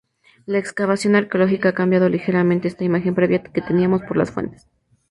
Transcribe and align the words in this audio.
La 0.47 0.57
excavación 0.57 1.15
arqueológica 1.15 1.69
ha 1.69 1.73
cambiado 1.73 2.09
ligeramente 2.09 2.67
esta 2.67 2.83
imagen 2.83 3.13
previa 3.13 3.43
que 3.43 3.61
teníamos 3.61 4.01
por 4.01 4.17
las 4.17 4.31
fuentes. 4.31 4.65